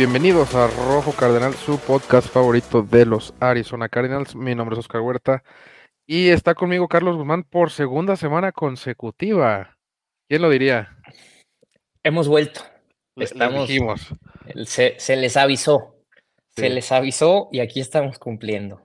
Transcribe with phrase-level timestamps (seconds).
[0.00, 4.34] Bienvenidos a Rojo Cardenal, su podcast favorito de los Arizona Cardinals.
[4.34, 5.44] Mi nombre es Oscar Huerta
[6.06, 9.76] y está conmigo Carlos Guzmán por segunda semana consecutiva.
[10.26, 10.96] ¿Quién lo diría?
[12.02, 12.62] Hemos vuelto.
[13.14, 14.14] Estamos, le dijimos.
[14.64, 15.96] se, se les avisó.
[16.56, 16.62] Sí.
[16.62, 18.80] Se les avisó y aquí estamos cumpliendo.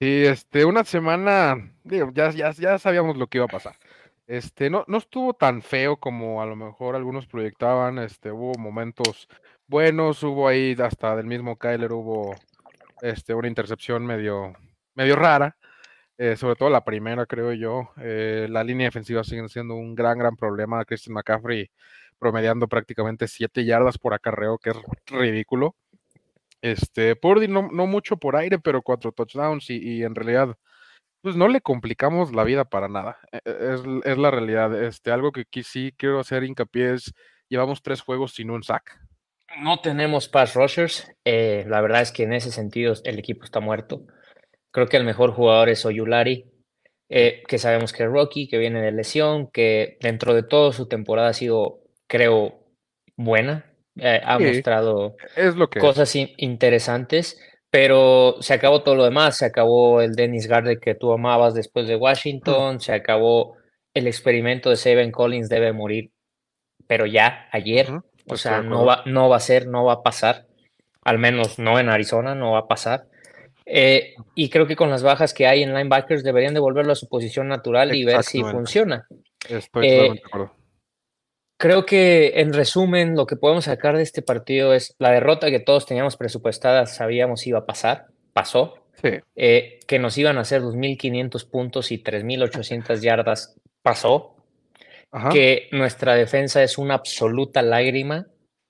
[0.00, 3.76] Sí, este, una semana, digo, ya, ya, ya sabíamos lo que iba a pasar.
[4.26, 8.00] Este, no, no estuvo tan feo como a lo mejor algunos proyectaban.
[8.00, 9.28] Este, hubo momentos
[9.68, 12.34] buenos, hubo ahí hasta del mismo Kyler, hubo
[13.02, 14.54] este, una intercepción medio,
[14.94, 15.56] medio rara.
[16.18, 17.90] eh, sobre todo la primera, creo yo.
[17.98, 20.84] Eh, la línea defensiva sigue siendo un gran, gran problema.
[20.84, 21.70] Christian McCaffrey
[22.18, 25.76] promediando prácticamente 7 yardas por acarreo, que es ridículo.
[26.62, 30.56] Este, Purdy no, no mucho por aire, pero cuatro touchdowns y, y en realidad,
[31.22, 33.18] pues no le complicamos la vida para nada.
[33.32, 34.82] E- e- Es, es la realidad.
[34.84, 37.14] Este, algo que aquí sí quiero hacer hincapié es,
[37.48, 39.00] llevamos tres juegos sin un sack.
[39.56, 41.10] No tenemos pass rushers.
[41.24, 44.02] eh, la verdad es que en ese sentido el equipo está muerto.
[44.70, 46.44] Creo que el mejor jugador es Oyulari,
[47.08, 50.86] eh, que sabemos que es Rocky, que viene de lesión, que dentro de todo su
[50.86, 52.66] temporada ha sido, creo,
[53.16, 53.64] buena.
[53.96, 57.40] eh, ha Sí, mostrado Es lo que cosas in- interesantes,
[57.70, 61.88] pero se acabó todo lo demás, se acabó el Dennis Garde que tú amabas después
[61.88, 63.56] de Washington, se acabó
[63.94, 66.12] el experimento de Saban Collins debe morir,
[66.86, 67.88] pero ya ayer,
[68.28, 70.46] o estoy sea, no va, no va a ser, no va a pasar,
[71.02, 73.06] al menos no en Arizona, no va a pasar.
[73.66, 77.08] Eh, y creo que con las bajas que hay en linebackers deberían devolverlo a su
[77.08, 79.06] posición natural y ver si funciona.
[79.48, 80.54] Estoy Eh, de acuerdo.
[81.58, 85.60] Creo que en resumen lo que podemos sacar de este partido es la derrota que
[85.60, 90.60] todos teníamos presupuestada, sabíamos iba a pasar, pasó, Sí, eh, que nos iban a hacer
[90.60, 94.34] 2.500 puntos y 3.800 yardas, pasó,
[95.10, 95.30] ajá.
[95.30, 98.26] que nuestra defensa es una absoluta lágrima,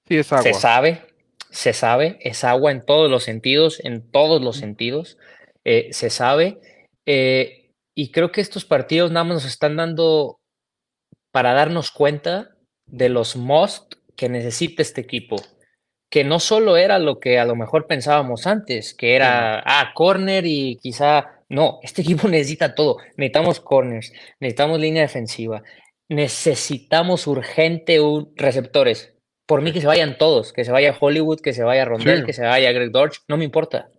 [0.06, 1.02] Sí, es se sabe,
[1.50, 5.18] se sabe, es agua en todos los sentidos, en todos los sentidos,
[5.64, 6.60] eh, se sabe,
[7.04, 10.38] eh, y creo que estos partidos nada más nos están dando
[11.32, 12.56] para darnos cuenta
[12.86, 15.36] de los must que necesita este equipo.
[16.10, 20.46] Que no solo era lo que a lo mejor pensábamos antes, que era, ah, corner
[20.46, 21.42] y quizá.
[21.48, 22.98] No, este equipo necesita todo.
[23.16, 25.62] Necesitamos corners, necesitamos línea defensiva,
[26.10, 29.14] necesitamos urgente un- receptores.
[29.46, 32.26] Por mí que se vayan todos, que se vaya Hollywood, que se vaya Rondell, Sí.
[32.26, 33.90] que se vaya Greg Dortch, no me importa.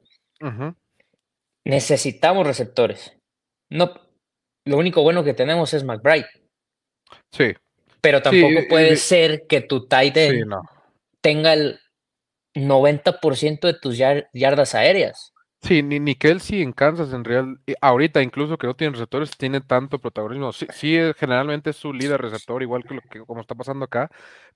[1.66, 3.14] Necesitamos receptores.
[3.72, 3.94] No,
[4.66, 6.28] lo único bueno que tenemos es McBride,
[7.32, 7.54] Sí,
[8.02, 10.62] pero tampoco puede ser que tu tight sí, end no.
[11.22, 11.80] tenga el
[12.56, 15.34] 90% de tus yar- yardas aéreas.
[15.62, 19.60] Sí, ni, ni Kelsey en Kansas en real, ahorita incluso que no tiene receptores, tiene
[19.60, 20.54] tanto protagonismo.
[20.54, 23.84] Sí, sí, eh, generalmente es su líder receptor, igual que lo que como está pasando
[23.84, 24.10] acá,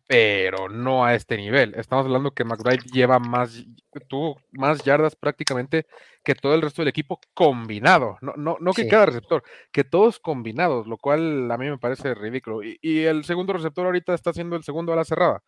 [0.07, 1.73] pero no a este nivel.
[1.75, 3.65] Estamos hablando que McBride lleva más,
[4.07, 5.87] tuvo más yardas prácticamente
[6.23, 8.17] que todo el resto del equipo combinado.
[8.21, 8.89] No, no, no que Sí.
[8.89, 9.43] cada receptor,
[9.73, 12.63] que todos combinados, lo cual a mí me parece ridículo.
[12.63, 15.41] Y, y el segundo receptor ahorita está siendo el segundo a la cerrada,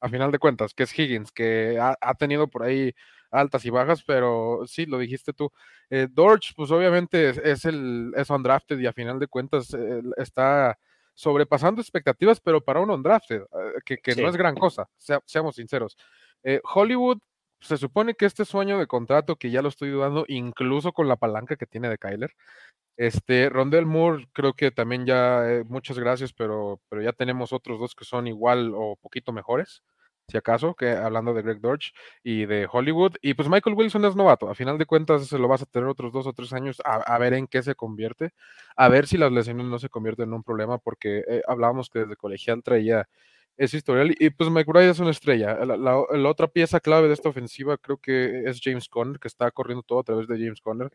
[0.00, 2.92] a final de cuentas, que es Higgins, que ha, ha tenido por ahí
[3.32, 5.50] altas y bajas, pero sí, lo dijiste tú.
[5.90, 10.00] Eh, Dorch, pues obviamente es, es el es undrafted y a final de cuentas eh,
[10.16, 10.78] está
[11.14, 13.46] sobrepasando expectativas, pero para un undrafted, eh,
[13.84, 15.96] que, que no es gran cosa, sea- seamos sinceros.
[16.44, 17.18] Eh, Hollywood,
[17.60, 21.16] se supone que este sueño de contrato, que ya lo estoy dudando, incluso con la
[21.16, 22.34] palanca que tiene de Kyler,
[22.96, 27.78] este, Rondell Moore, creo que también ya, eh, muchas gracias, pero, pero ya tenemos otros
[27.78, 29.82] dos que son igual o poquito mejores,
[30.32, 31.92] si acaso, que hablando de Greg Dortch
[32.24, 33.12] y de Hollywood.
[33.22, 35.88] Y pues Michael Wilson es novato, a final de cuentas se lo vas a tener
[35.88, 38.30] otros dos o tres años a, a ver en qué se convierte,
[38.74, 42.00] a ver si las lesiones no se convierten en un problema, porque eh, hablábamos que
[42.00, 43.08] desde colegial traía
[43.58, 44.14] ese historial.
[44.18, 45.64] Y pues McBride es una estrella.
[45.64, 49.28] La, la- la otra pieza clave de esta ofensiva creo que es James Conner, que
[49.28, 50.90] está corriendo todo a través de James Conner.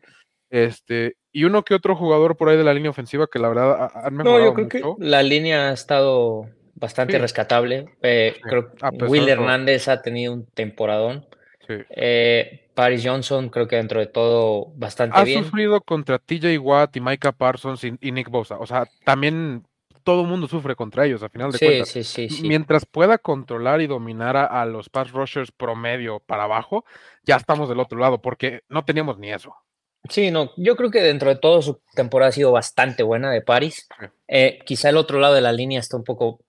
[0.50, 3.72] Este, y uno que otro jugador por ahí de la línea ofensiva que la verdad
[3.94, 6.48] ha- han No, mejorado yo creo que la línea ha estado
[6.80, 7.18] bastante Sí.
[7.18, 7.86] rescatable.
[8.02, 9.30] Eh, Sí, creo que Will todo.
[9.32, 11.26] Hernández ha tenido un temporadón.
[11.66, 11.74] Sí.
[11.90, 15.44] Eh, Paris Johnson creo que dentro de todo bastante Ha bien.
[15.44, 18.56] sufrido contra TJ Watt y Micah Parsons y, y Nick Bosa.
[18.58, 19.64] O sea, también
[20.04, 21.88] todo el mundo sufre contra ellos, a final de cuentas.
[21.90, 22.48] sí, sí, sí.
[22.48, 26.84] Mientras pueda controlar y dominar a, a los pass rushers promedio para abajo,
[27.24, 29.54] ya estamos del otro lado, porque no teníamos ni eso.
[30.08, 33.42] Sí, no, yo creo que dentro de todo su temporada ha sido bastante buena de
[33.42, 33.86] Paris.
[34.00, 34.06] Sí.
[34.28, 36.40] Eh, quizá el otro lado de la línea está un poco,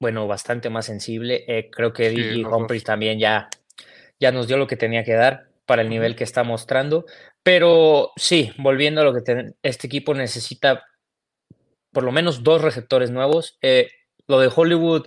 [0.00, 1.44] bueno, bastante más sensible.
[1.48, 2.46] Eh, creo que Sí, DJ.
[2.48, 3.48] Humphries también ya,
[4.20, 7.04] ya nos dio lo que tenía que dar para el nivel que está mostrando.
[7.42, 10.84] Pero sí, volviendo a lo que este equipo necesita
[11.92, 13.58] por lo menos dos receptores nuevos.
[13.62, 13.88] Eh,
[14.26, 15.06] lo de Hollywood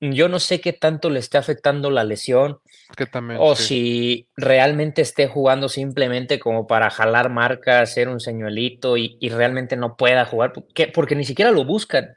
[0.00, 2.58] yo no sé qué tanto le esté afectando la lesión.
[2.96, 3.64] Que también, o sí.
[3.64, 9.76] si realmente esté jugando simplemente como para jalar marca, hacer un señuelito y, y realmente
[9.76, 12.16] no pueda jugar, porque, porque ni siquiera lo buscan.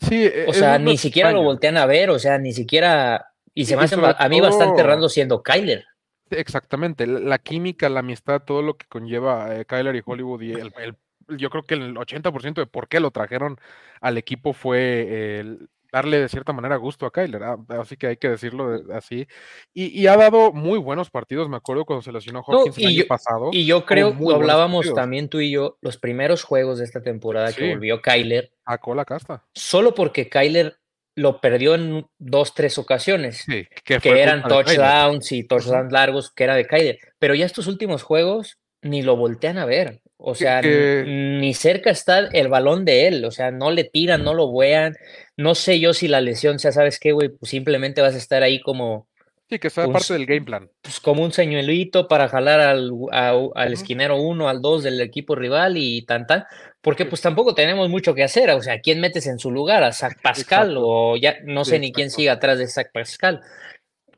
[0.00, 3.32] Sí, e, O sea, ni siquiera lo voltean a ver, o sea, ni siquiera.
[3.54, 5.84] Y se me hace a mí bastante raro siendo Kyler.
[6.30, 10.52] Exactamente, la la química, la amistad, todo lo que conlleva eh, Kyler y Hollywood y
[10.52, 10.96] el, el-
[11.38, 13.58] yo creo que el 80% de por qué lo trajeron
[14.00, 18.16] al equipo fue el darle de cierta manera gusto a Kyler, ah, así que hay
[18.16, 19.26] que decirlo de- así.
[19.72, 22.82] Y, y ha dado muy buenos partidos, me acuerdo cuando se lesionó No, Hopkins el
[22.82, 23.50] y año yo- pasado.
[23.52, 27.52] Y yo creo, lo hablábamos también tú y yo, los primeros juegos de esta temporada
[27.52, 29.44] que volvió Kyler, Sacó la casta.
[29.54, 30.76] solo porque Kyler
[31.16, 33.38] lo perdió en dos, tres ocasiones.
[33.38, 36.98] Sí, que, que eran touchdowns y touchdowns largos, que era de Kyler.
[37.18, 40.00] Pero ya estos últimos juegos ni lo voltean a ver.
[40.20, 43.24] O sea, que- ni cerca está el balón de él.
[43.24, 44.96] O sea, no le tiran, no lo vean.
[45.36, 47.28] No sé yo si la lesión sea, ¿sabes qué, güey?
[47.28, 49.06] Pues simplemente vas a estar ahí como,
[49.48, 50.68] Sí, que sea un parte del game plan.
[50.82, 55.36] pues como un señuelito para jalar al, a- al esquinero uno, al dos del equipo
[55.36, 56.44] rival y tan tan.
[56.82, 58.50] Porque pues tampoco tenemos mucho que hacer.
[58.50, 59.84] O sea, ¿quién metes en su lugar?
[59.84, 60.70] ¿A Zach Pascal?
[60.70, 60.82] Exacto.
[60.86, 63.40] O ya no Sí, sé ni quién sigue atrás de Zach Pascal.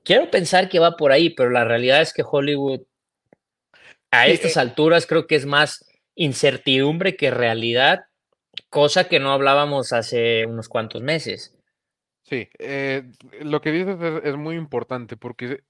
[0.02, 2.80] Quiero pensar que va por ahí, pero la realidad es que Hollywood
[4.10, 5.84] a estas eh, alturas creo que es más
[6.20, 8.04] incertidumbre que realidad,
[8.68, 11.56] cosa que no hablábamos hace unos cuantos meses.
[12.22, 15.64] Sí, eh, lo que dices es, muy importante porque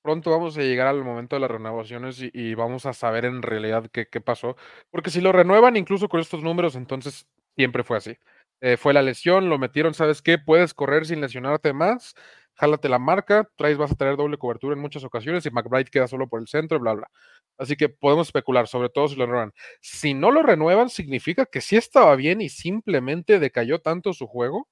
[0.00, 3.90] pronto vamos a llegar al momento de las renovaciones y, vamos a saber en realidad
[3.92, 4.56] qué, qué pasó.
[4.90, 8.16] Porque si lo renuevan incluso con estos números, entonces siempre fue así.
[8.60, 10.38] Eh, fue la lesión, lo metieron, ¿sabes qué?
[10.38, 12.14] Puedes correr sin lesionarte más,
[12.54, 16.06] jálate la marca, traes, vas a tener doble cobertura en muchas ocasiones y McBride queda
[16.06, 17.10] solo por el centro, bla, bla.
[17.58, 19.52] Así que podemos especular, sobre todo si lo renuevan.
[19.80, 24.68] Si no lo renuevan, significa que sí estaba bien y simplemente decayó tanto su juego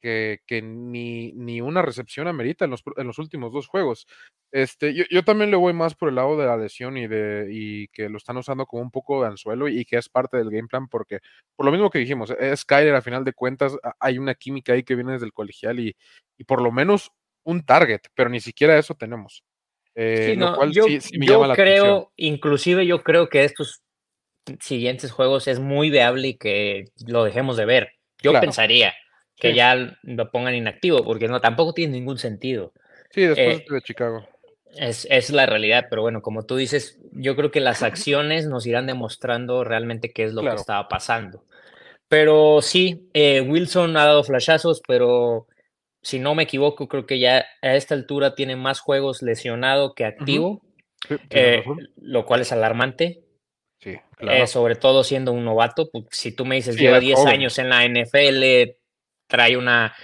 [0.00, 4.06] que, que ni, ni una recepción amerita en los, en los últimos dos juegos.
[4.52, 7.48] Este, yo, yo también le voy más por el lado de la lesión y de
[7.50, 10.50] y que lo están usando como un poco de anzuelo y que es parte del
[10.50, 11.20] game plan porque
[11.56, 14.82] por lo mismo que dijimos, es Kyler a final de cuentas, hay una química ahí
[14.84, 15.94] que viene desde el colegial y,
[16.38, 17.12] y por lo menos
[17.44, 19.44] un target, pero ni siquiera eso tenemos.
[19.94, 21.78] Eh, Sí, lo no, cual yo, sí, sí me yo llama la atención.
[21.78, 23.82] creo, inclusive yo creo que estos
[24.60, 27.88] siguientes juegos es muy viable que lo dejemos de ver.
[28.22, 28.46] Yo Claro.
[28.46, 28.94] pensaría
[29.36, 32.72] que ya lo pongan inactivo, porque no, tampoco tiene ningún sentido.
[33.10, 34.28] Sí, después eh, de Chicago.
[34.76, 38.66] Es, es la realidad, pero bueno, como tú dices, yo creo que las acciones nos
[38.66, 40.56] irán demostrando realmente qué es lo Claro.
[40.56, 41.44] que estaba pasando.
[42.08, 45.46] Pero sí, eh, Wilson ha dado flashazos, pero
[46.02, 50.04] si no me equivoco, creo que ya a esta altura tiene más juegos lesionado que
[50.04, 50.62] activo,
[51.08, 51.64] Sí, eh,
[51.96, 53.24] lo cual es alarmante,
[53.80, 54.46] Sí, eh, claro.
[54.46, 55.90] sobre todo siendo un novato.
[55.90, 57.32] pues, si tú me dices, Sí, lleva eres 10 joven.
[57.34, 58.76] años en la NFL,
[59.26, 59.94] trae una,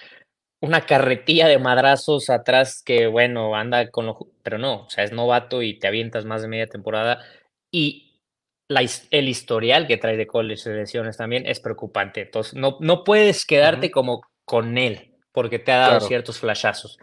[0.62, 4.18] una carretilla de madrazos atrás que, bueno, anda con lo...
[4.42, 7.22] Pero no, o sea, es novato y te avientas más de media temporada.
[7.70, 8.22] Y
[8.68, 12.22] la, el historial que trae de college de lesiones también es preocupante.
[12.22, 16.06] Entonces, no, no puedes quedarte como con él, porque te ha dado Claro.
[16.06, 16.98] ciertos flashazos.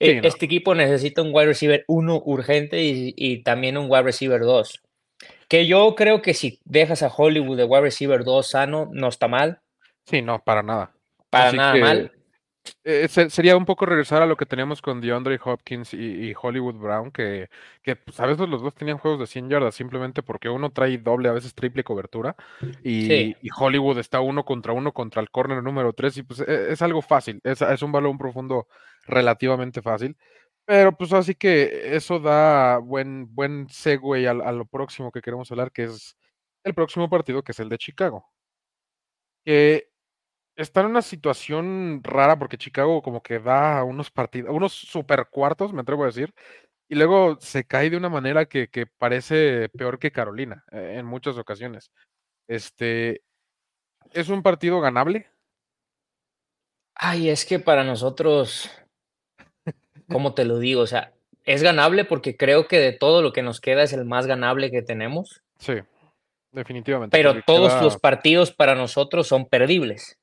[0.00, 0.26] Sí, no.
[0.26, 4.80] Este equipo necesita un wide receiver 1 urgente y, y también un wide receiver 2.
[5.48, 9.28] Que yo creo que si dejas a Hollywood de wide receiver 2 sano, no está
[9.28, 9.60] mal,
[10.06, 10.92] Sí, no, para nada.
[11.28, 12.12] para Así nada que, mal.
[12.84, 16.34] Eh, se- sería un poco regresar a lo que teníamos con DeAndre Hopkins y, y
[16.40, 17.48] Hollywood Brown, que,
[17.82, 20.96] que pues, a veces los dos tenían juegos de 100 yardas simplemente porque uno trae
[20.98, 22.36] doble, a veces triple cobertura,
[22.82, 23.36] y, Sí.
[23.42, 26.82] y Hollywood está uno contra uno contra el corner número 3, y pues e- es,
[26.82, 28.66] algo fácil, es, es un balón profundo
[29.06, 30.16] relativamente fácil.
[30.66, 35.50] Pero pues así que eso da buen, buen segue a, a lo próximo que queremos
[35.50, 36.16] hablar, que es
[36.64, 38.26] el próximo partido, que es el de Chicago.
[39.44, 39.90] Que
[40.56, 45.72] está en una situación rara porque Chicago como que da unos partidos, unos super cuartos,
[45.72, 46.32] me atrevo a decir,
[46.88, 51.06] y luego se cae de una manera que, que parece peor que Carolina eh, en
[51.06, 51.90] muchas ocasiones.
[52.48, 53.22] Este
[54.12, 55.28] es un partido ganable.
[56.94, 58.70] Ay, es que para nosotros,
[60.08, 60.82] ¿cómo te lo digo?
[60.82, 61.12] O sea,
[61.44, 64.70] es ganable porque creo que de todo lo que nos queda es el más ganable
[64.70, 65.74] que tenemos, Sí,
[66.52, 67.16] definitivamente.
[67.16, 70.18] pero todos queda- los partidos para nosotros son perdibles.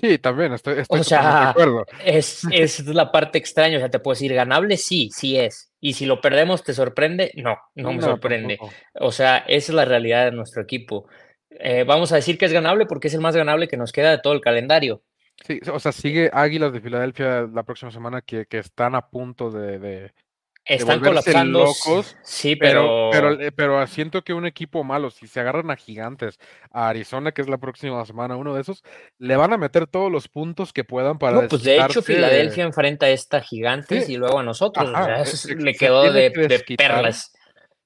[0.00, 1.84] Sí, también, estoy, estoy O sea, de acuerdo.
[2.04, 3.76] es, es la parte extraña.
[3.76, 5.72] O sea, te puedo decir, ganable sí, sí es.
[5.80, 7.32] Y si lo perdemos, ¿te sorprende?
[7.36, 8.56] No, no me sorprende.
[8.56, 8.74] tampoco.
[9.00, 11.06] O sea, esa es la realidad de nuestro equipo.
[11.50, 14.10] Eh, vamos a decir que es ganable porque es el más ganable que nos queda
[14.10, 15.02] de todo el calendario.
[15.46, 19.50] Sí, o sea, sigue Águilas de Filadelfia la próxima semana que, que están a punto
[19.50, 20.12] de, de-
[20.68, 21.60] están colapsando.
[21.60, 23.10] Locos, sí, pero...
[23.12, 23.52] Pero, pero...
[23.54, 26.38] pero siento que un equipo malo, si se agarran a gigantes,
[26.70, 28.82] a Arizona, que es la próxima semana, uno de esos,
[29.18, 31.42] le van a meter todos los puntos que puedan para.
[31.42, 34.88] No, pues de hecho, Filadelfia enfrenta a esta gigantes y luego a nosotros.
[35.46, 36.30] E, le quedó de,
[36.76, 37.32] perlas.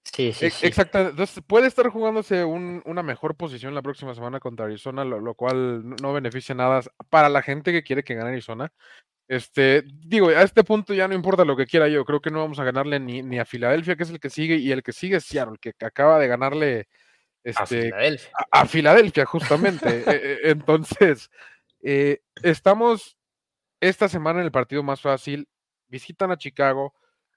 [0.04, 0.66] Sí, sí, sí.
[0.66, 0.98] Exacto.
[0.98, 6.12] Entonces puede estar jugándose una mejor posición la próxima semana contra Arizona, lo, cual no
[6.12, 8.72] beneficia nada para la gente que quiere que gane Arizona.
[9.32, 12.40] Este, digo, a este punto ya no importa lo que quiera yo, creo que no
[12.40, 14.92] vamos a ganarle ni, ni a Filadelfia, que es el que sigue, y el que
[14.92, 16.86] sigue es Seattle, que acaba de ganarle
[17.42, 17.94] este,
[18.50, 19.86] a Filadelfia, justamente.
[20.06, 21.30] E, e, entonces,
[21.82, 23.16] eh, estamos
[23.80, 25.48] esta semana en el partido más fácil,
[25.88, 26.92] visitan a Chicago,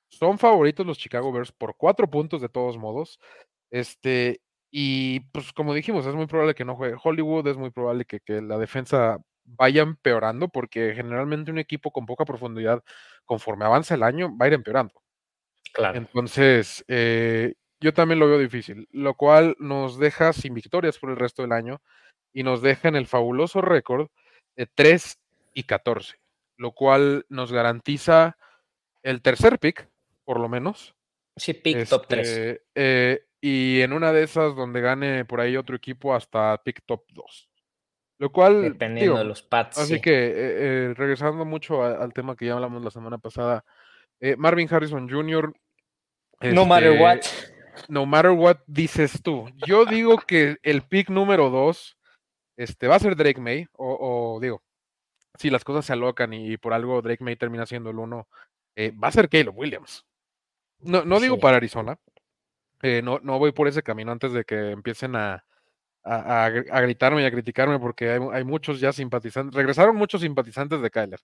[0.10, 3.22] son favoritos los Chicago Bears por cuatro puntos de todos modos.
[3.72, 8.04] Este, y pues como dijimos, es muy probable que no juegue Hollywood, es muy probable
[8.04, 12.84] que, que la defensa vaya empeorando, porque generalmente un equipo con poca profundidad,
[13.24, 14.94] conforme avanza el año, va a ir empeorando.
[15.74, 15.98] Claro.
[15.98, 21.18] Entonces, eh, yo también lo veo difícil, lo cual nos deja sin victorias por el
[21.18, 21.82] resto del año
[22.34, 24.10] y nos deja en el fabuloso récord
[24.56, 25.20] de 3
[25.54, 26.18] y 14,
[26.58, 28.38] lo cual nos garantiza
[29.04, 29.88] el tercer pick,
[30.24, 30.96] por lo menos.
[31.36, 32.28] Sí, pick top 3.
[32.28, 36.82] Este, eh, y en una de esas donde gane por ahí otro equipo hasta pick
[36.86, 37.50] top 2.
[38.18, 38.62] Lo cual.
[38.62, 39.78] Dependiendo de los pads.
[39.78, 43.66] Así que, eh, eh, regresando mucho al tema que ya hablamos la semana pasada,
[44.20, 45.54] eh, Marvin Harrison Jr.
[46.42, 47.20] no matter este, what.
[47.90, 49.50] No matter what dices tú.
[49.68, 51.98] Yo digo que el pick número dos
[52.56, 54.64] este, va a ser Drake May, o, digo,
[55.38, 58.30] si las cosas se alocan y, por algo Drake May termina siendo el uno,
[58.78, 60.06] va a ser Caleb Williams.
[60.80, 62.00] No, no digo para Arizona.
[62.82, 65.44] no, no voy por ese camino antes de que empiecen a,
[66.06, 71.20] a, gritarme y a criticarme porque hay, muchos ya simpatizantes, regresaron muchos simpatizantes de Kyler,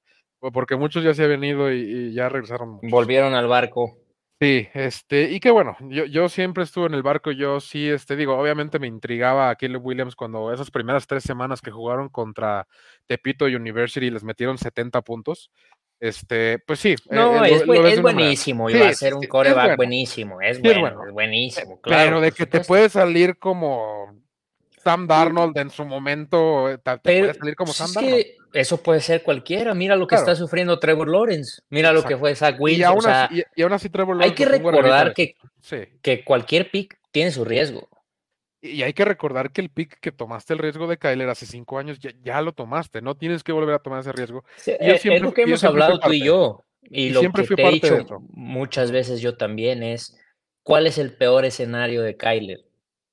[0.54, 2.80] porque muchos ya se habían ido y, ya regresaron.
[2.82, 3.98] Volvieron al barco.
[4.42, 8.16] Sí, este, y qué bueno, yo, yo siempre estuve en el barco, yo sí, este,
[8.16, 12.68] digo, obviamente me intrigaba a Caleb Williams cuando esas primeras tres semanas que jugaron contra
[13.06, 15.52] Tepito University les metieron 70 puntos.
[16.00, 16.94] Este, pues sí.
[16.94, 17.64] Eh, no, es,
[18.02, 22.10] buenísimo, iba a ser un coreback buenísimo, es bueno, es buenísimo, claro.
[22.10, 24.20] Pero de que te puede salir como
[24.84, 28.26] Sam Darnold en su momento eh, te, puede salir como Sam Darnold.
[28.54, 29.74] eso puede ser cualquiera.
[29.74, 31.62] Mira lo que está sufriendo Trevor Lawrence.
[31.70, 32.80] Mira lo que fue Zach Wilson.
[32.80, 34.32] Y aún, así, Trevor Lawrence.
[34.32, 35.36] Hay que recordar que,
[36.02, 37.88] que cualquier pick tiene su riesgo.
[38.64, 41.80] Y hay que recordar que el pick que tomaste el riesgo de Kyler hace cinco
[41.80, 43.02] años ya, lo tomaste.
[43.02, 44.44] No tienes que volver a tomar ese riesgo.
[44.66, 46.64] es lo que hemos hablado tú y yo.
[46.84, 50.18] Y, lo que te he dicho muchas veces yo también es:
[50.64, 52.60] ¿cuál es el peor escenario de Kyler?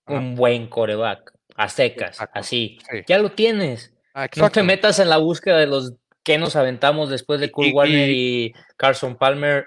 [0.06, 2.78] Un buen coreback a secas, así.
[3.08, 3.92] Ya lo tienes.
[4.14, 7.74] Ah, no te metas en la búsqueda de los que nos aventamos después de Kurt
[7.74, 9.66] Warner y, Carson Palmer.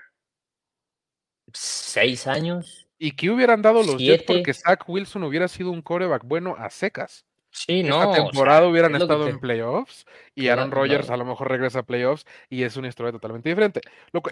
[1.54, 2.88] Seis años.
[2.98, 6.70] ¿Y qué hubieran dado los Jets porque Zach Wilson hubiera sido un coreback bueno a
[6.70, 7.26] secas?
[7.52, 8.02] Sí, no.
[8.02, 12.26] Esta temporada hubieran estado en playoffs y Aaron Rodgers a lo mejor regresa a playoffs
[12.50, 13.82] y es una historia totalmente diferente.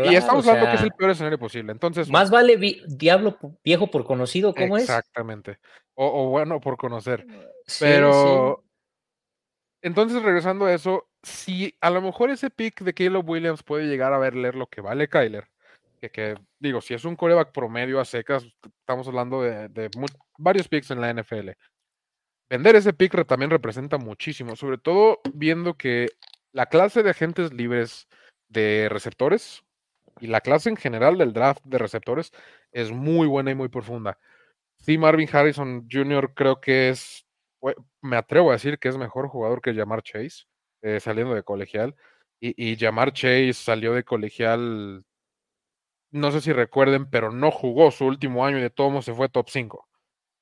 [0.06, 1.74] y estamos hablando que es el peor escenario posible.
[1.74, 2.58] Entonces, más vale
[2.88, 4.84] diablo viejo por conocido, ¿cómo es?
[4.84, 5.60] Exactamente.
[5.96, 7.28] O, bueno por conocer.
[7.80, 8.64] Pero
[9.82, 14.14] entonces regresando a eso, si a lo mejor ese pick de Caleb Williams puede llegar
[14.14, 15.50] a ver leer lo que vale Kyler,
[16.00, 18.46] que, que digo, si es un coreback promedio a secas,
[18.80, 19.90] estamos hablando de, de
[20.38, 21.50] varios picks en la NFL
[22.50, 26.08] vender ese pick también representa muchísimo, sobre todo viendo que
[26.52, 28.08] la clase de agentes libres
[28.48, 29.64] de receptores
[30.20, 32.32] y la clase en general del draft de receptores
[32.72, 34.18] es muy buena y muy profunda.
[34.78, 36.34] Sí, Marvin Harrison Jr.
[36.34, 37.26] creo que es,
[38.02, 40.46] me atrevo a decir que es mejor jugador que Jamar Chase,
[40.82, 41.96] eh, saliendo de colegial.
[42.40, 45.04] Y, y Jamar Chase salió de colegial,
[46.12, 49.14] no sé si recuerden, pero no jugó su último año y de todos modos se
[49.14, 49.89] fue top 5.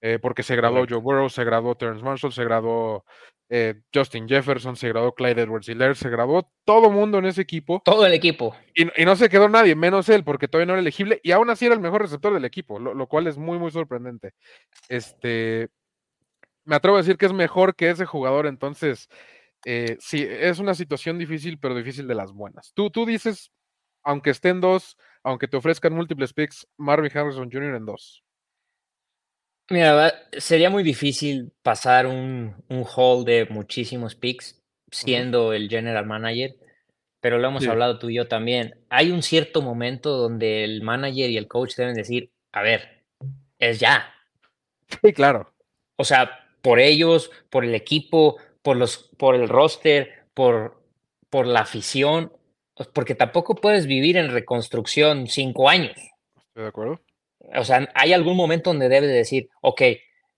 [0.01, 3.03] Eh, porque se graduó Joe Burrow, se graduó Terrence Marshall, se graduó
[3.49, 7.81] eh, Justin Jefferson, se graduó Clyde Edwards Hiller, se graduó todo mundo en ese equipo.
[7.83, 8.55] Todo el equipo.
[8.75, 11.65] Y, no se quedó nadie, menos él, porque todavía no era elegible, y aún así
[11.65, 14.33] era el mejor receptor del equipo, lo, cual es muy, muy sorprendente.
[14.89, 15.69] Este,
[16.65, 19.07] me atrevo a decir que es mejor que ese jugador, entonces,
[19.65, 22.73] eh, sí, es una situación difícil, pero difícil de las buenas.
[22.75, 23.51] Tú, tú dices,
[24.03, 27.75] aunque estén dos, aunque te ofrezcan múltiples picks, Marvin Harrison Jr.
[27.75, 28.23] en dos.
[29.69, 36.55] Mira, sería muy difícil pasar un, un hall de muchísimos picks siendo el general manager,
[37.19, 38.79] pero lo hemos hablado tú y yo también.
[38.89, 43.03] Hay un cierto momento donde el manager y el coach deben decir, a ver,
[43.59, 44.13] es ya.
[45.01, 45.53] Sí, claro.
[45.97, 50.81] O sea, por ellos, por el equipo, por, los, por el roster, por,
[51.29, 52.31] por la afición,
[52.93, 55.97] porque tampoco puedes vivir en reconstrucción cinco años.
[56.37, 57.01] ¿Estoy de acuerdo?
[57.55, 59.81] O sea, hay algún momento donde debe de decir, ok,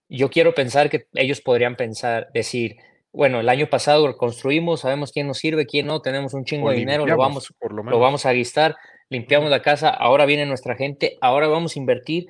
[0.08, 2.76] yo quiero pensar que ellos podrían pensar, decir,
[3.12, 6.70] bueno, el año pasado construimos, sabemos quién nos sirve, quién no, tenemos un chingo O
[6.70, 8.76] de dinero, lo vamos, por lo lo vamos a gastar,
[9.08, 12.26] limpiamos la casa, ahora viene nuestra gente, ahora vamos a invertir.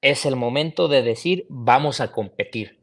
[0.00, 2.78] Es el momento de decir, vamos a competir.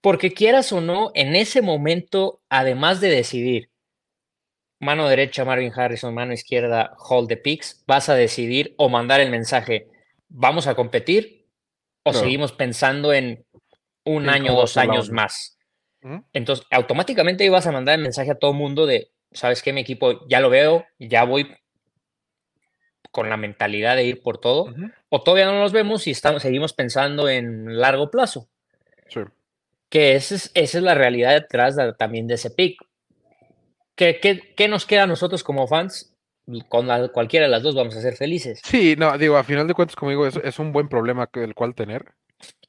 [0.00, 3.70] Porque quieras o no, en ese momento, además de decidir,
[4.80, 9.30] mano derecha Marvin Harrison, mano izquierda hold the picks, vas a decidir o mandar el
[9.30, 9.86] mensaje,
[10.34, 11.46] vamos a competir
[12.04, 13.44] o seguimos pensando en
[14.04, 15.58] un año, dos años más.
[16.32, 19.72] Entonces, automáticamente ibas a mandar el mensaje a todo el mundo de, ¿sabes qué?
[19.72, 21.54] Mi equipo ya lo veo, ya voy
[23.12, 24.90] con la mentalidad de ir por todo, Ujú.
[25.10, 28.48] o todavía no los vemos y estamos, seguimos pensando en largo plazo,
[29.08, 29.20] Sí.
[29.90, 32.80] que esa es, esa es la realidad detrás de- también de ese pick.
[33.94, 36.11] ¿Qué, qué, qué nos queda a nosotros como fans?
[36.68, 38.60] Con la- cualquiera de las dos vamos a ser felices.
[38.64, 41.44] Sí, no, digo, a final de cuentas, como digo, es, es un buen problema que-
[41.44, 42.04] el cual tener.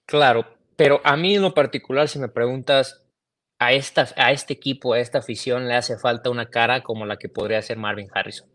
[0.05, 2.99] Claro, pero a mí en lo particular, si me preguntas,
[3.59, 7.17] a, esta, a este equipo, a esta afición, le hace falta una cara como la
[7.17, 8.49] que podría ser Marvin Harrison.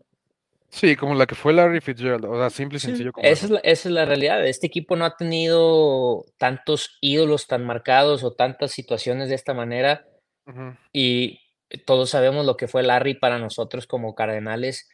[0.71, 3.45] Sí, como la que fue Larry Fitzgerald, o sea, simple y Sí, sencillo como esa,
[3.45, 4.45] es la, esa es la realidad.
[4.45, 10.05] Este equipo no ha tenido tantos ídolos tan marcados o tantas situaciones de esta manera
[10.93, 11.39] y
[11.85, 14.89] todos sabemos lo que fue Larry para nosotros como Cardenales.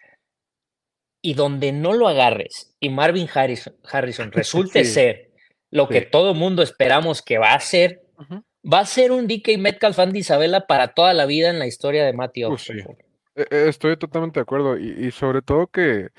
[1.27, 5.31] Y donde no lo agarres y Marvin Harrison, Harrison resulte Sí, ser
[5.71, 8.03] lo que todo mundo esperamos que va a ser,
[8.63, 12.05] va a ser un DK Metcalf Andy Isabella para toda la vida en la historia
[12.05, 12.73] de Matty Uh, sí.
[12.73, 12.97] Oxford.
[13.35, 16.09] E- e- Estoy totalmente de acuerdo y, y sobre todo que,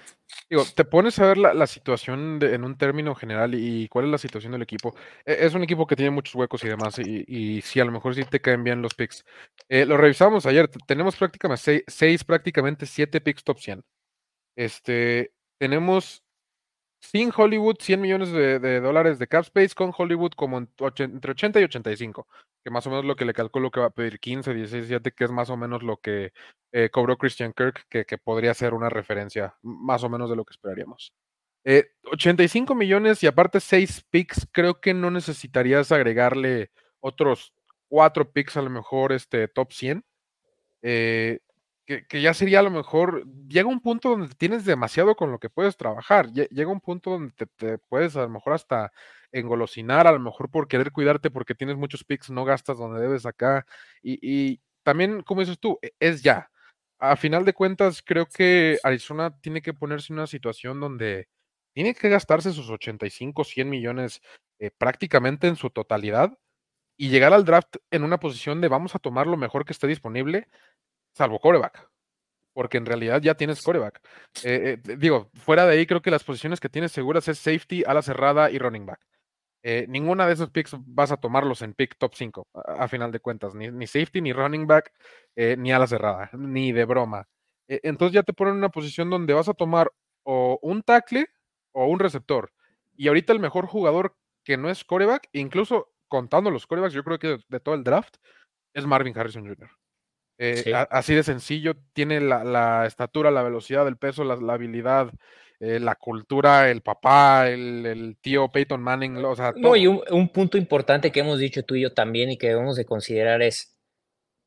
[0.50, 4.06] digo, te pones a ver la, la situación de- en un término general y, cuál
[4.06, 4.92] es la situación del equipo.
[5.25, 7.92] E- Es un equipo que tiene muchos huecos y demás y, y sí, a lo
[7.92, 9.25] mejor sí te caen bien los picks.
[9.68, 13.85] Eh, lo revisamos ayer, tenemos prácticamente seis, seis, prácticamente siete picks top 100.
[14.57, 16.25] Este, tenemos
[17.01, 21.64] sin Hollywood 100 millones de, dólares de cap space, con Hollywood como entre 80 y
[21.64, 22.27] 85,
[22.64, 25.12] que más o menos lo que le calculo que va a pedir 15, 16, 17,
[25.12, 26.33] que es más o menos lo que
[26.73, 30.45] eh, cobró Christian Kirk, que, que podría ser una referencia más o menos de lo
[30.45, 31.12] que esperaríamos.
[31.64, 37.53] Eh, 85 millones y aparte 6 picks, creo que no necesitarías agregarle otros
[37.88, 40.05] 4 picks a lo mejor este top 100.
[40.83, 41.40] eh,
[41.87, 45.51] que, ya sería a lo mejor, llega un punto donde tienes demasiado con lo que
[45.51, 48.92] puedes trabajar, lle- llega un punto donde te, te puedes a lo mejor hasta
[49.33, 53.27] engolosinar, a lo mejor por querer cuidarte porque tienes muchos picks, no gastas donde debes
[53.27, 53.66] acá,
[54.03, 56.51] y, y también, como dices tú, e- es ya.
[56.99, 61.29] A final de cuentas, creo que Arizona tiene que ponerse en una situación donde
[61.75, 64.22] tiene que gastarse sus 85, 100 millones
[64.59, 66.38] eh, prácticamente en su totalidad
[66.96, 69.87] y llegar al draft en una posición de vamos a tomar lo mejor que esté
[69.87, 70.49] disponible,
[71.16, 71.88] salvo coreback,
[72.52, 74.00] porque en realidad ya tienes coreback.
[74.44, 77.85] Eh, eh, digo, fuera de ahí creo que las posiciones que tienes seguras es safety,
[77.87, 79.00] ala cerrada y running back.
[79.62, 83.20] Eh, ninguna de esos picks vas a tomarlos en pick top 5, a, final de
[83.20, 84.92] cuentas, ni, safety, ni running back,
[85.35, 87.26] ni ala cerrada, ni de broma.
[87.68, 89.90] Eh, entonces ya te ponen en una posición donde vas a tomar
[90.22, 91.26] o un tackle
[91.72, 92.52] o un receptor.
[92.96, 97.18] Y ahorita el mejor jugador que no es coreback, incluso contando los corebacks, yo creo
[97.18, 98.16] que de todo el draft,
[98.72, 99.70] es Marvin Harrison Jr.
[100.38, 100.72] Eh, Sí.
[100.72, 105.11] a- así de sencillo, tiene la, la estatura, la velocidad, el peso, la, la habilidad,
[105.61, 109.87] eh, la cultura, el papá, el, el tío Peyton Manning, lo- o sea, No, y
[109.87, 112.85] un, un punto importante que hemos dicho tú y yo también y que debemos de
[112.85, 113.79] considerar es,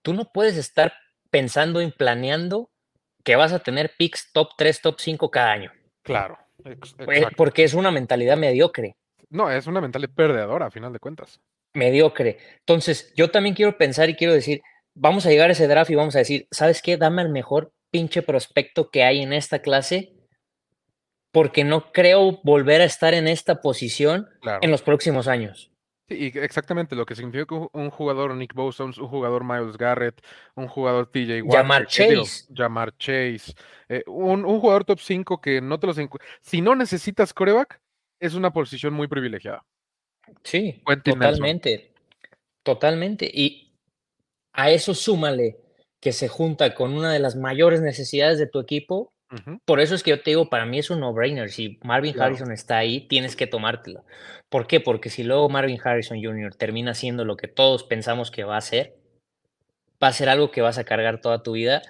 [0.04, 0.94] tú no puedes estar
[1.32, 2.70] pensando y planeando
[3.24, 5.72] que vas a tener picks top 3, top 5 cada año,
[6.04, 8.96] Claro, ex- pues, porque es una mentalidad mediocre,
[9.32, 11.40] No, es una mentalidad perdedora, a final de cuentas.
[11.74, 12.38] mediocre.
[12.60, 14.62] Entonces, yo también quiero pensar y quiero decir,
[15.00, 16.98] vamos a llegar a ese draft y vamos a decir, ¿sabes qué?
[16.98, 20.14] Dame el mejor pinche prospecto que hay en esta clase,
[21.32, 24.60] porque no creo volver a estar en esta posición Claro.
[24.62, 25.72] en los próximos años.
[26.10, 30.20] Sí, exactamente lo que significa que un, jugador Nick Bosa, un, jugador Miles Garrett,
[30.56, 32.54] un jugador TJ Watt, Jamar que- que digo, Chase.
[32.56, 33.54] Jamar Chase,
[33.88, 35.98] eh, un, un jugador top 5 que no te los
[36.42, 37.80] Si no necesitas coreback,
[38.20, 39.64] es una posición muy privilegiada.
[40.44, 41.94] Sí, totalmente,
[42.64, 43.30] totalmente.
[43.32, 43.69] Y
[44.62, 45.58] a eso súmale
[46.00, 49.14] que se junta con una de las mayores necesidades de tu equipo.
[49.64, 51.52] Por eso es que yo te digo, para mí es un no-brainer.
[51.52, 52.28] Si Marvin Claro.
[52.30, 54.04] Harrison está ahí, tienes que tomártelo.
[54.50, 54.80] ¿Por qué?
[54.80, 56.56] Porque si luego Marvin Harrison Jr.
[56.56, 58.96] termina siendo lo que todos pensamos que va a ser,
[60.04, 61.84] va a ser algo que vas a cargar toda tu vida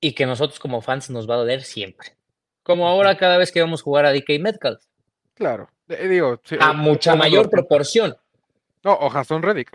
[0.00, 2.16] y que nosotros como fans nos va a doler siempre.
[2.64, 4.82] Como ahora cada vez que vamos a jugar a DK Metcalf,
[5.34, 8.16] Claro, eh, digo, sí, a eh, mucha mayor proporción.
[8.82, 9.70] No, o Jason Reddick.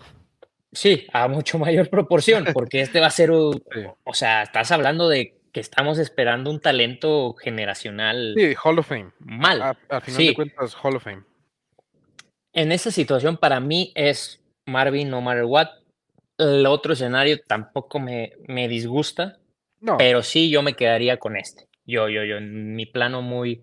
[0.71, 3.63] Sí, a mucho mayor proporción, porque este va a ser, un-
[4.03, 8.33] o sea, estás hablando de que estamos esperando un talento generacional.
[8.37, 9.11] Sí, Hall of Fame.
[9.19, 9.61] Mal.
[9.89, 11.23] A, final de cuentas, Hall of Fame.
[12.53, 15.67] En esta situación, para mí es Marvin, no matter what.
[16.37, 19.39] El otro escenario tampoco me, me disgusta.
[19.81, 19.97] No.
[19.97, 21.67] Pero sí, yo me quedaría con este.
[21.85, 23.61] Yo, yo, yo, en mi plano muy,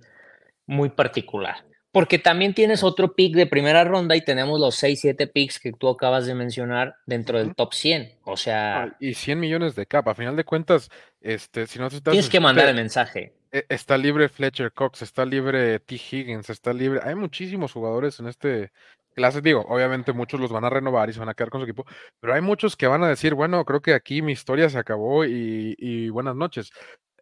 [0.66, 1.64] muy particular.
[1.98, 5.72] Porque también tienes otro pick de primera ronda y tenemos los 6, 7 picks que
[5.72, 8.12] tú acabas de mencionar dentro del top 100.
[8.22, 8.96] O sea.
[9.00, 10.08] y 100 millones de cap.
[10.08, 13.32] A final de cuentas, este, si no Tienes que mandar el mensaje.
[13.50, 15.96] E, está libre Fletcher Cox, está libre T.
[15.96, 17.00] Higgins, está libre.
[17.02, 18.70] Hay muchísimos jugadores en este
[19.16, 19.40] clase.
[19.40, 21.84] Digo, obviamente muchos los van a renovar y se van a quedar con su equipo,
[22.20, 25.24] pero hay muchos que van a decir, bueno, creo que aquí mi historia se acabó
[25.24, 26.70] y, y buenas noches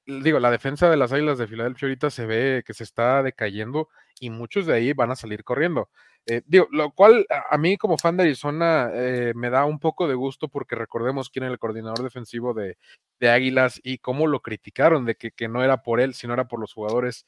[0.07, 3.89] digo, la defensa de las Águilas de Filadelfia ahorita se ve que se está decayendo
[4.21, 5.91] y muchos de ahí van a salir corriendo.
[6.27, 10.09] Eh, digo, lo cual a, mí como fan de Arizona eh, me da un poco
[10.09, 12.77] de gusto porque recordemos quién era el coordinador defensivo de,
[13.21, 16.61] Águilas y cómo lo criticaron de que, que, no era por él, sino era por
[16.61, 17.25] los jugadores.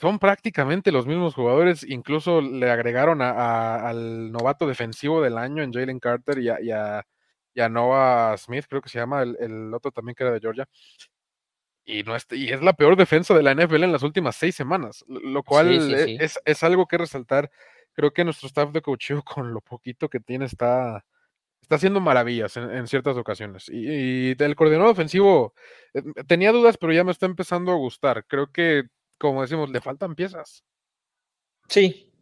[0.00, 6.00] Son prácticamente los mismos jugadores, incluso le agregaron al novato defensivo del año en Jalen
[6.00, 10.32] Carter y a, Noah Smith, creo que se llama, el, el otro también que era
[10.32, 10.68] de Georgia
[11.84, 14.54] y, no es, y es la peor defensa de la NFL en las últimas seis
[14.54, 17.50] semanas, lo cual e, Es, es, algo que resaltar.
[17.92, 21.04] Creo que nuestro staff de coaching con lo poquito que tiene, está,
[21.60, 23.68] está haciendo maravillas en, ciertas ocasiones.
[23.68, 25.54] Y, el coordinador ofensivo
[25.94, 28.24] eh, tenía dudas, pero ya me está empezando a gustar.
[28.26, 28.84] Creo que,
[29.18, 30.64] como decimos, le faltan piezas.
[31.68, 32.12] Sí,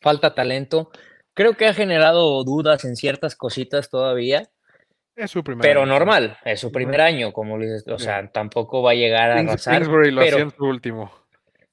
[0.00, 0.90] falta talento.
[1.34, 4.50] Creo que ha generado dudas en ciertas cositas todavía
[5.16, 8.92] es su primer Pero normal, es su primer año, como dices, o sea, tampoco va
[8.92, 9.86] a llegar a arrasar.
[9.86, 11.12] lo pero, su último.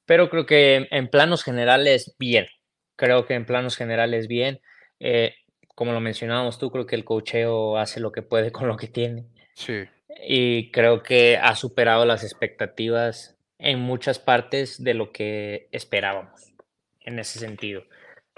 [0.06, 2.48] Pero creo que en planos generales, bien.
[2.96, 4.60] Creo que en planos generales, bien.
[5.00, 5.36] Eh,
[5.76, 8.88] como lo mencionábamos tú, creo que el cocheo hace lo que puede con lo que
[8.88, 9.28] tiene.
[9.54, 9.86] Sí.
[10.28, 16.54] Y creo que ha superado las expectativas en muchas partes de lo que esperábamos,
[17.02, 17.84] en ese sentido.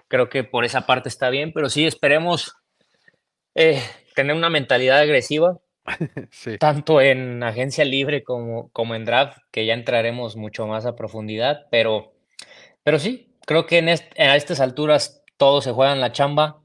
[0.08, 2.61] Creo que por esa parte está bien, pero sí esperemos
[3.56, 3.82] eh,
[4.16, 5.60] tener una mentalidad agresiva,
[6.60, 11.68] tanto en agencia libre como, como en draft, que ya entraremos mucho más a profundidad,
[11.72, 12.14] pero,
[12.84, 16.62] pero sí, creo que en a estas alturas todos se juegan la chamba,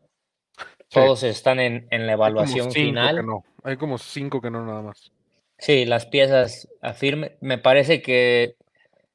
[0.89, 3.25] todos están en, en la evaluación final.
[3.65, 5.11] Hay como cinco que no nada más.
[5.59, 7.37] Sí, las piezas afirme.
[7.41, 8.57] Me parece que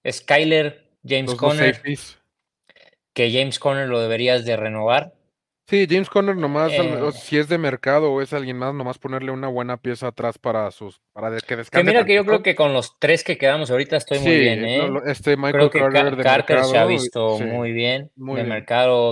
[0.09, 1.81] Skyler, James Conner,
[3.13, 5.13] que James Conner lo deberías de renovar.
[5.67, 7.11] Sí, James Conner nomás, eh.
[7.13, 10.69] si es de mercado o es alguien más, nomás ponerle una buena pieza atrás para
[10.71, 11.85] sus, para que descanse.
[11.85, 14.65] Que mira que yo creo que con los tres que quedamos ahorita estoy muy bien,
[14.65, 14.91] ¿eh?
[15.05, 18.99] este Michael creo que Carter, se ha visto muy bien de mercado